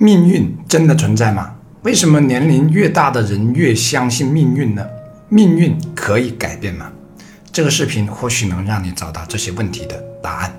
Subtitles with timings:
[0.00, 1.56] 命运真的存在吗？
[1.82, 4.86] 为什么年龄越大的人越相信命运呢？
[5.28, 6.92] 命运可以改变吗？
[7.50, 10.54] 这个视频或许能让你找到这些问题的答案。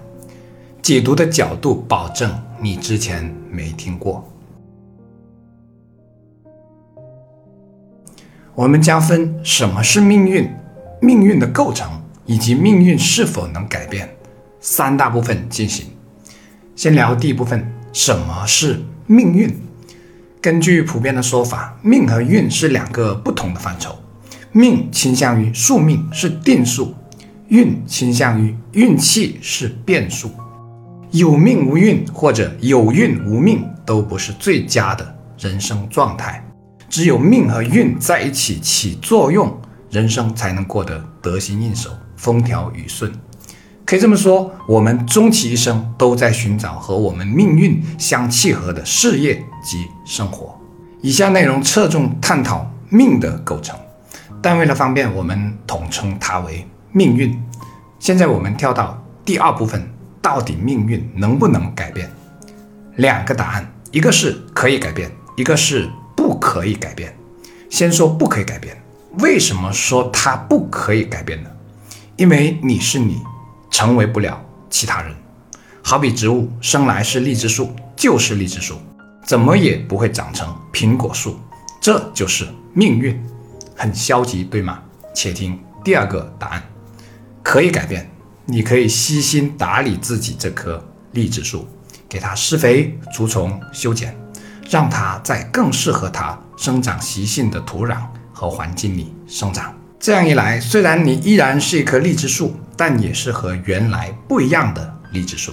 [0.82, 4.30] 解读的角度保证你之前没听过。
[8.56, 10.52] 我们将分什么是命运、
[11.00, 11.90] 命运的构成
[12.26, 14.10] 以及命运是否能改变
[14.60, 15.86] 三大部分进行。
[16.76, 18.82] 先聊第一部分，什么是？
[19.12, 19.52] 命运，
[20.40, 23.98] 根据普遍的说法，命和运是两个不同的范畴。
[24.52, 26.94] 命倾向于宿命，是定数；
[27.48, 30.30] 运倾向于运气，是变数。
[31.10, 36.48] 有命无运或者有运无命都不是最佳的人生状态。
[36.88, 43.12] 只有命和运在一起起作用，人生才能过得得心应手、风调雨顺。
[43.90, 50.56] 可以这么说，我们终其一生都在寻找和我们命运相契合的事业及生活。
[51.02, 53.76] 以下内容侧重探讨命的构成，
[54.44, 57.36] 但为了方便，我们统称它为命运。
[57.98, 62.08] 现在我们跳到第二部分，到底命运能不能改变？
[62.98, 67.12] 两个答案，一个是可以改变，一个是不可以改变。
[67.72, 68.80] 先说不可以改变，
[69.18, 71.50] 为什么说它不可以改变呢？
[72.18, 73.20] 因为你是你。
[73.70, 75.16] 成为不了其他人，
[75.82, 78.76] 好比植物生来是荔枝树，就是荔枝树，
[79.26, 81.40] 怎么也不会长成苹果树，
[81.82, 83.20] 这就是命运，
[83.76, 84.80] 很消极，对吗？
[85.16, 86.64] 且听第二个答案，
[87.42, 88.10] 可以改变，
[88.46, 90.84] 你可以悉心打理自己这棵
[91.14, 91.68] 荔枝树，
[92.08, 94.16] 给它施肥、除虫、修剪，
[94.70, 98.02] 让它在更适合它生长习性的土壤
[98.34, 99.74] 和环境里生长。
[100.00, 102.56] 这样一来，虽然你依然是一棵荔枝树。
[102.80, 105.52] 但也是和原来不一样的荔枝树。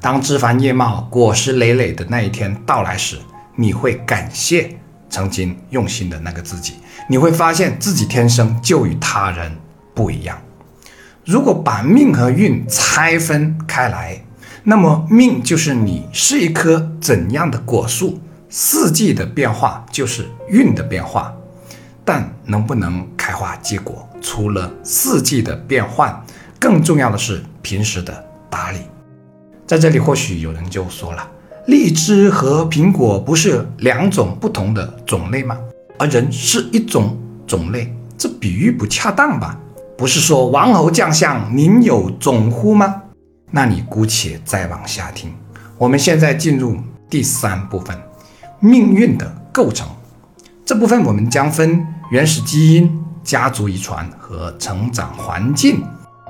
[0.00, 3.18] 当枝繁叶茂、果实累累的那一天到来时，
[3.56, 4.78] 你会感谢
[5.10, 6.74] 曾经用心的那个自己。
[7.08, 9.50] 你会发现自己天生就与他人
[9.92, 10.40] 不一样。
[11.24, 14.22] 如果把命和运拆分开来，
[14.62, 21.34] 那么命就是你是一棵怎样的果树，四季的变化就是运的变化。
[22.04, 26.14] 但能不能开花结果，除了四季的变换。
[26.58, 28.78] 更重要的是平时的打理，
[29.66, 31.28] 在这里或许有人就说了，
[31.66, 35.58] 荔枝和苹果不是两种不同的种类吗？
[35.98, 37.18] 而人是一种
[37.48, 39.58] 种类，这比喻不恰当吧？
[39.96, 43.02] 不是说王侯将相宁有种乎吗？
[43.50, 45.34] 那你姑且再往下听。
[45.76, 46.76] 我们现在进入
[47.10, 48.00] 第三部分，
[48.60, 49.88] 命运的构成。
[50.64, 55.82] 这部分我们将分原始基因、家族遗传和成长环境。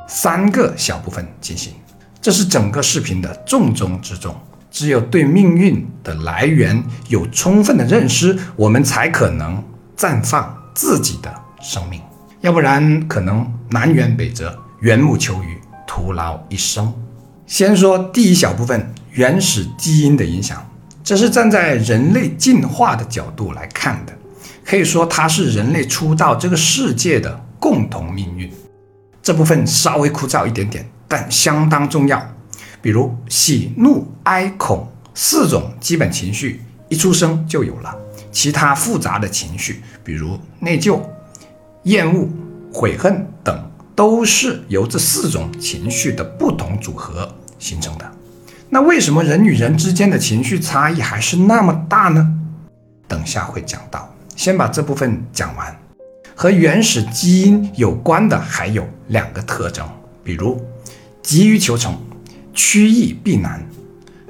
[0.07, 1.73] 三个小部分进行，
[2.21, 4.33] 这是整个视频的重中之重。
[4.71, 9.61] 只有对命运的来源有充分的认识，我们才可能
[9.97, 12.01] 绽放自己的生命。
[12.43, 16.95] 要不然，可能南辕北辙，缘木求鱼，徒劳一生。
[17.45, 20.65] 先说第一小部分，原始基因的影响，
[21.03, 24.13] 这是站在人类进化的角度来看的，
[24.65, 28.51] 可以说它是人类出道这个世界的共同命运。
[29.23, 32.21] 这部分稍微枯燥一点点，但相当重要。
[32.81, 37.97] 比如喜怒哀恐四种基本情绪，一出生就有了。
[38.33, 41.01] 其他复杂的情绪，比如内疚、
[41.85, 42.29] 厌恶、
[42.73, 48.11] 悔恨等，都是由这四种情绪的不同组合形成的。
[48.71, 52.27] 那为什么人与人之间的情绪差异还是那么大呢？
[53.07, 54.12] 等下会讲到，
[54.43, 55.81] 先把这部分讲完。
[56.35, 59.89] 和原始基因有关的还有两个特征，
[60.25, 60.61] 比如
[61.23, 61.97] 急于求成、
[62.53, 63.65] 趋易避难，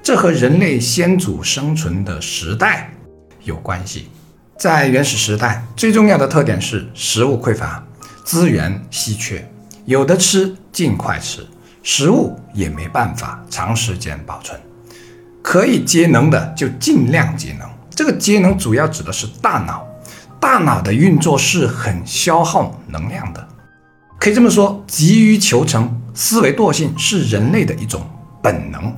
[0.03, 2.93] 这和人类先祖生存的时代
[3.45, 4.11] 有关系。
[4.59, 7.83] 在原始时代，最重要的特点是食物匮乏、
[8.23, 9.51] 资源稀缺，
[9.87, 11.47] 有的吃尽快吃，
[11.83, 14.61] 食物也没办法长时间保存，
[15.41, 17.67] 可以节能的就尽量节能。
[17.89, 19.89] 这个节能主要指的是大脑。
[20.43, 23.49] 大脑的运作是很消耗能量的，
[24.19, 28.05] 可以这么说，急于求成、思维惰性是人类的一种
[28.43, 28.93] 本能。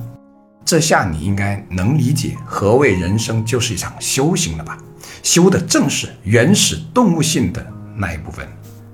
[0.65, 4.75] 这下你应该能理解何谓人生就是一场修行了吧？
[5.21, 7.63] 修的正是原始动物性的
[7.95, 8.47] 那一部分。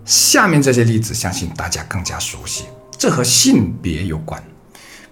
[0.03, 2.65] 下面这些例子相信大家更加熟悉，
[2.97, 4.43] 这和性别有关。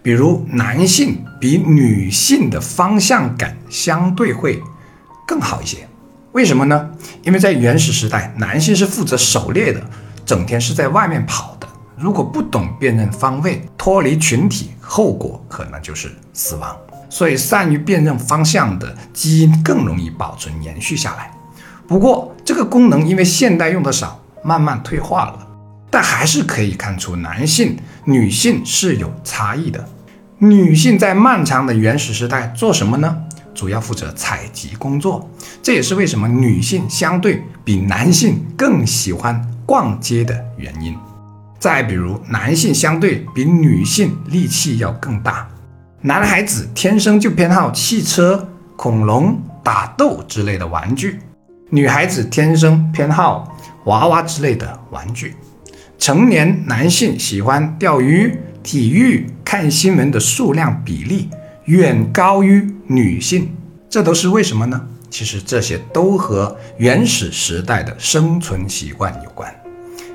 [0.03, 4.61] 比如男性比女性的方向感相对会
[5.25, 5.87] 更好一些。
[6.39, 6.89] 为什么呢？
[7.23, 9.81] 因为在原始时代，男性是负责狩猎的，
[10.25, 11.67] 整天是在外面跑的。
[11.97, 16.73] 如果不懂辨认方位，脱离群体，后果可能就是死亡。
[17.09, 21.29] 所以善于辨认方向的基因更容易保存延续下来。
[21.85, 25.45] 不过，这个功能因为现代用的少，慢慢退化了。
[25.89, 29.83] 但还是可以看出，男性、女性是有差异的。
[30.37, 33.23] 女性在漫长的原始时代做什么呢？
[33.59, 35.29] 主要负责采集工作，
[35.61, 40.95] 这也是为什么女性相对比男性更喜欢逛街的原因。
[41.59, 45.45] 再比如，男性相对比女性力气要更大，
[45.99, 48.47] 男孩子天生就偏好汽车、
[48.77, 51.19] 恐龙、打斗之类的玩具，
[51.69, 55.35] 女孩子天生偏好娃娃之类的玩具。
[55.97, 61.29] 成年男性喜欢钓鱼、体育、看新闻的数量比例
[61.65, 63.55] 远高于女性，
[63.87, 64.81] 这都是为什么呢？
[65.11, 69.53] 其实这些都和原始时代的生存习惯有关。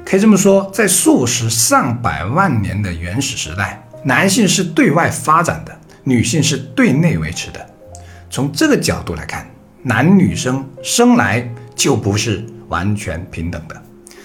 [0.05, 7.65] 可以这么说，在数十上百万年的原始时代，男性是对外发展的，女性是对内维持的。
[8.29, 9.49] 从这个角度来看，
[9.85, 13.81] 男女生生来就不是完全平等的。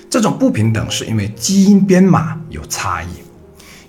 [0.10, 3.10] 这种不平等是因为基因编码有差异，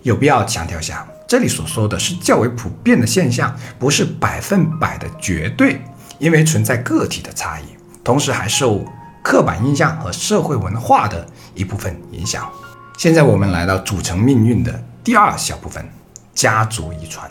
[0.02, 5.80] 有必要强调下，这里所说的是较为普遍的现象，不是百分百的绝对，
[6.18, 7.62] 因为存在个体的差异，
[8.02, 8.84] 同时还受
[9.22, 11.24] 刻板印象和社会文化的
[11.54, 12.50] 一部分影响。
[12.98, 15.88] 现在我们来到组成命运的第二小部分，
[16.34, 17.30] 家族遗传。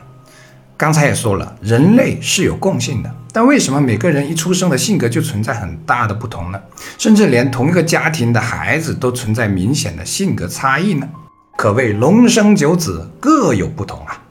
[0.78, 6.62] 刚才也说了，人类是有共性的，但为什么每个人一出生的性格就存在很大的不同呢？
[6.98, 11.10] 甚至连同一个家庭的孩子都存在明显的性格差异呢？
[11.60, 14.24] 可谓龙生九子，各有不同啊！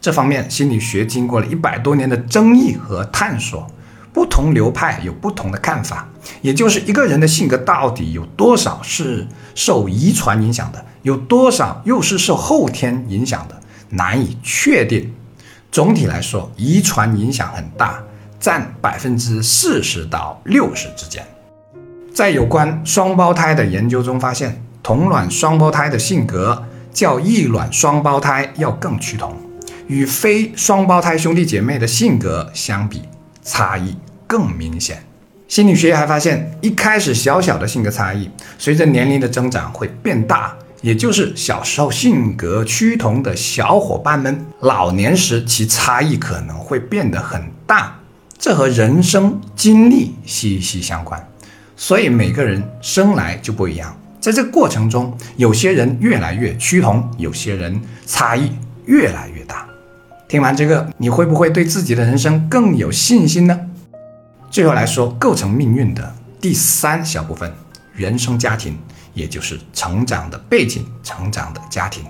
[0.00, 3.66] 这方面心理学经过了一百多年的争议和探索，
[4.12, 6.08] 不同流派有不同的看法，
[6.40, 9.26] 也就是一个人的性格到底有多少是
[9.56, 15.12] 受遗传影响的，有多少又是受后天影响的，难以确定。
[15.72, 18.00] 总体来说，遗传影响很大，
[18.38, 21.26] 占百分之四十到六十之间。
[22.14, 29.36] 在有关双胞胎的研究中发现，同卵双胞胎的性格较异卵双胞胎要更趋同，
[29.86, 33.02] 与非双胞胎兄弟姐妹的性格相比，
[33.42, 33.96] 差异
[34.26, 35.02] 更明显。
[35.46, 40.54] 心理学还发现，一开始小小的性格差异，随着年龄的增长会变大。
[40.80, 47.98] 也就是小时候性格趋同的小伙伴们，老年时其差异可能会变得很大，
[48.38, 51.20] 这和人生经历息息相关。
[51.76, 58.52] 所以每个人生来就不一样，在这个过程中，有些人越来越趋同，有些人差异
[58.86, 59.66] 越来越大。
[60.28, 63.58] 听完这个，你会不会对自己的人生更有信心呢？
[64.50, 67.52] 最后来说，构成命运的第三小部分——
[67.96, 68.76] 原生家庭。
[69.14, 72.04] 也就是成长的背景，成长的家庭，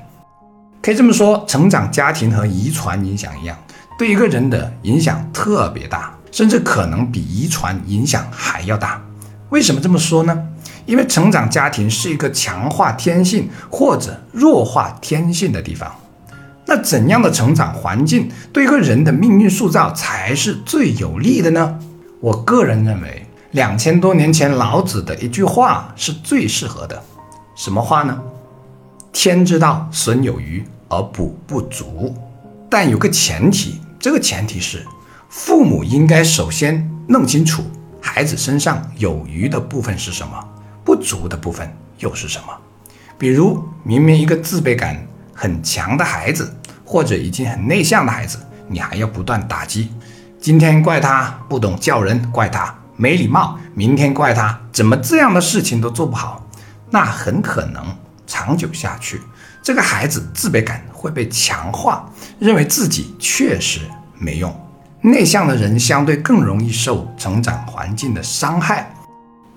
[0.83, 3.57] 可以这么说，成长家庭和遗传影响一样，
[3.99, 9.03] 对一个人的影响特别大，甚至可能比遗传影响还要大。
[9.49, 10.39] 为什么这么说呢？
[10.89, 15.95] 因为成长家庭是一个强化天性或者弱化天性的地方。
[16.65, 21.79] 那怎样的成长环境对一个人的命运塑造才是最有利的呢？
[22.21, 23.25] 我个人认为。
[23.53, 27.03] 两千多年前，老子的一句话是最适合的，
[27.57, 28.21] 什么话呢？
[29.11, 32.15] 天之道，损有余而补不足。
[32.69, 34.85] 但有个前提，这个前提是，
[35.31, 37.63] 父母应该首先弄清楚
[38.03, 40.33] 孩子身上有余的部分是什么，
[40.89, 42.59] 不足的部分又是什么。
[43.19, 46.51] 比如，明明一个自卑感很强的孩子，
[46.83, 49.91] 或者已经很内向的孩子，你还要不断打击，
[50.41, 52.75] 今天怪他不懂叫人，怪他。
[52.97, 56.43] 没礼貌，明天怪他怎么这样的事情都做不好，
[56.89, 57.85] 那很可能
[58.27, 59.21] 长久下去，
[59.63, 63.81] 这个孩子自卑感会被强化，认为自己确实
[64.19, 64.51] 没用。
[65.03, 68.91] 内向的人相对更容易受成长环境的伤害，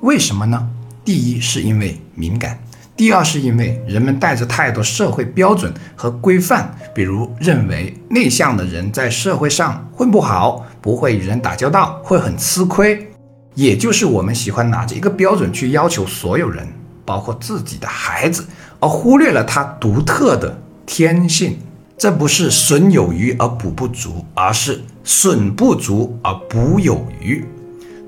[0.02, 0.70] 为什么呢？
[1.04, 2.60] 第一是因为敏感，
[2.96, 13.08] 第二是因为人们带着太多社会标准和规范，比如认为内向的人在社会上混不好，不会与人打交道，会很吃亏。
[13.56, 16.68] 也就是我们喜欢拿着一个标准去要求所有人，
[17.04, 18.46] 包括自己的孩子，
[18.80, 20.56] 而忽略了他独特的
[20.86, 21.58] 天性。
[21.98, 27.46] 这不是损有余而补不足，而是损不足而补有余。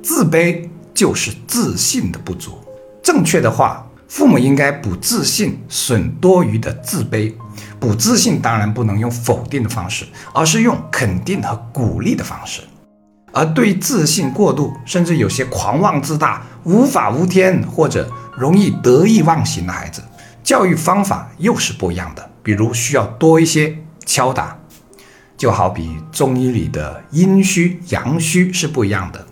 [0.01, 2.57] 自卑就是自信的不足。
[3.03, 7.33] 正确的话，父母应该补自信，损多余的自卑。
[7.79, 12.61] 补自信当然不能用否定的方式，而是用肯定和鼓励的方式。
[13.33, 20.01] 而对自信过度，甚至有些狂妄自大、无法无天或者容易得意忘形的孩子，
[20.41, 22.29] 教育方法又是不一样的。
[22.41, 24.57] 比如需要多一些敲打。
[25.35, 29.25] 就好比中医里的阴虚、阳虚是不一样的，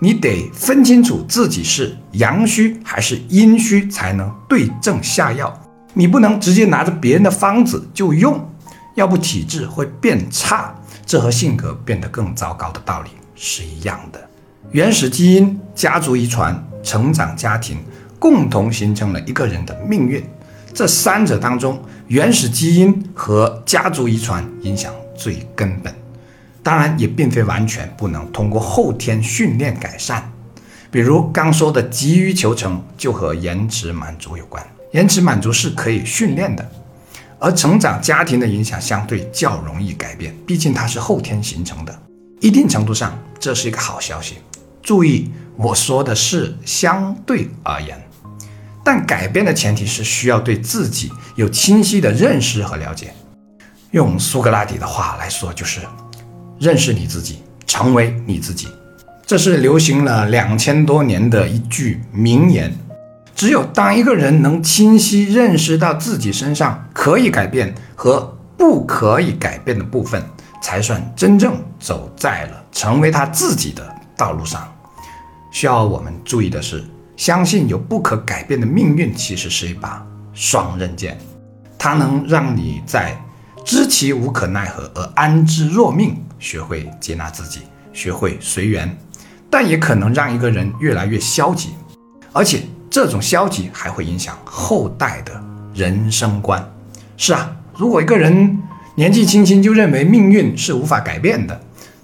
[0.00, 5.52] 你得分清楚自己是阳虚还是阴虚，才能对症下药。
[5.92, 8.48] 你不能直接拿着别人的方子就用，
[8.94, 10.72] 要不体质会变差，
[11.04, 14.28] 这和性格变得更糟糕的道理是一样的。
[14.70, 17.78] 原始基因、家族遗传、成长家庭
[18.18, 20.22] 共同形成了一个人的命运。
[20.72, 25.92] 这三者当中，原始基因和家族遗传影响最根本，
[26.62, 30.30] 当然也并非完全不能通过后天训练改善。
[30.90, 34.66] 比如刚说的急于求成，就和延迟满足有关。
[34.92, 36.66] 延迟满足是可以训练的，
[37.38, 42.02] 而成长家庭的影响相对较容易改变，毕竟它是后天形成的。
[42.40, 44.36] 一定程度上，这是一个好消息。
[44.82, 48.02] 注意，我说的是相对而言。
[48.82, 53.12] 但改变的前提是需要对自己有清晰的认识和了解。
[53.90, 55.82] 用苏格拉底的话来说，就是
[56.58, 58.68] 认识你自己，成为你自己。
[59.26, 62.72] 这是流行了两千多年的一句名言。
[63.34, 70.22] 只有当一个人能清晰认识到自己身上可以改变和不可以改变的部分，
[70.60, 73.86] 才算真正走在了成为他自己的
[74.16, 74.66] 道路上。
[75.50, 76.84] 需要我们注意的是。
[77.18, 81.18] 相信有不可改变的命运，其实是一把双刃剑，
[81.76, 83.12] 它能让你在
[83.64, 88.96] 知其无可奈何而安之若命，学会接纳自己，学会随缘，
[89.50, 91.70] 但也可能让一个人越来越消极，
[92.32, 95.42] 而且这种消极还会影响后代的
[95.74, 96.64] 人生观。
[97.16, 98.58] 是啊，如果一个人
[98.94, 101.60] 年纪轻轻就认为命运是无法改变的，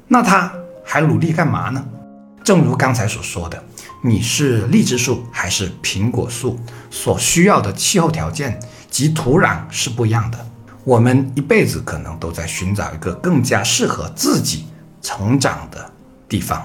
[0.08, 0.52] 那他
[0.84, 1.84] 还努力干嘛呢？
[2.42, 3.62] 正如刚才所说的。
[4.06, 6.60] 你是荔枝树还是苹果树，
[6.90, 8.60] 所需要的气候条件
[8.90, 10.46] 及土壤是不一样的。
[10.84, 14.66] 我们一辈子可能都在寻找一个更加适合自己
[15.00, 15.90] 成长的
[16.28, 16.62] 地方，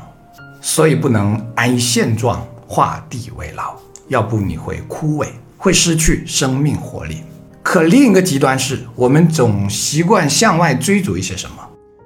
[0.59, 3.77] 所以不能安于现状，画地为牢，
[4.09, 7.23] 要不你会枯萎，会失去生命活力。
[7.63, 11.55] 可另一个极端是，我们总习惯向外追逐一些什么，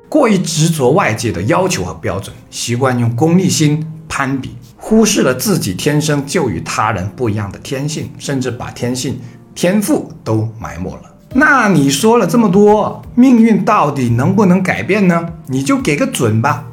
[0.08, 4.56] 过于执着外界的要求和标准，习惯用功利心攀比。
[4.78, 9.20] 忽视了自己天生就与他人不一样的天性，甚至把天性、
[9.56, 11.13] 天赋都埋没了。
[11.36, 15.28] 那你说了这么多，命运到底能不能改变呢？
[15.48, 16.64] 你就给个准吧。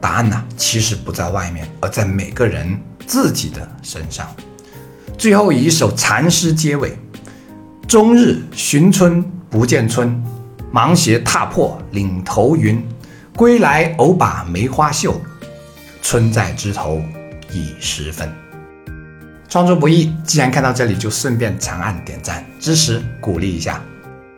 [0.00, 4.26] 答案呢，其实不在外面，而在每个人自己的身上。
[5.18, 6.96] 最后一首禅诗结尾：
[7.88, 10.22] 终日寻春不见春，
[10.70, 12.80] 芒鞋踏破岭头云。
[13.34, 15.20] 归来偶把梅花嗅，
[16.00, 17.02] 春在枝头。
[17.52, 18.28] 已十分，
[19.48, 23.80] 创作不易，既然看到这里，就顺便长按点赞支持鼓励一下。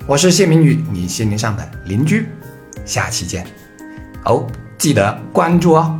[0.08, 2.26] 我是谢明宇，你心灵上的邻居，
[2.86, 3.46] 下期见。
[4.24, 4.46] 哦，
[4.78, 5.97] 记得关注哦。